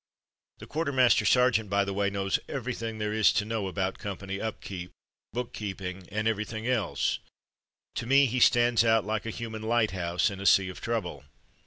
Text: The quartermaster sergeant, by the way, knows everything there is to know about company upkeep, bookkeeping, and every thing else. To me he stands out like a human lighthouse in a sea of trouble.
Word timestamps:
The 0.57 0.65
quartermaster 0.65 1.25
sergeant, 1.25 1.69
by 1.69 1.85
the 1.85 1.93
way, 1.93 2.09
knows 2.09 2.39
everything 2.49 2.97
there 2.97 3.13
is 3.13 3.31
to 3.33 3.45
know 3.45 3.67
about 3.67 3.99
company 3.99 4.41
upkeep, 4.41 4.89
bookkeeping, 5.31 6.07
and 6.11 6.27
every 6.27 6.43
thing 6.43 6.65
else. 6.67 7.19
To 7.97 8.07
me 8.07 8.25
he 8.25 8.39
stands 8.39 8.83
out 8.83 9.05
like 9.05 9.27
a 9.27 9.29
human 9.29 9.61
lighthouse 9.61 10.31
in 10.31 10.39
a 10.41 10.47
sea 10.47 10.69
of 10.69 10.81
trouble. 10.81 11.25